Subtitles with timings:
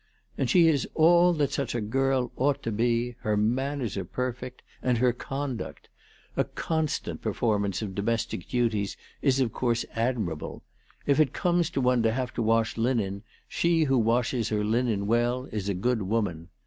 [0.39, 3.17] "And she is all that such a girl ought to be.
[3.19, 5.89] Her manners are perfect, and her conduct.
[6.35, 10.63] A constant performance of domestic duties is of course admirable.
[11.05, 15.05] If it comes to one to have to wash linen, she who washes her linen
[15.05, 16.47] well is a good woman.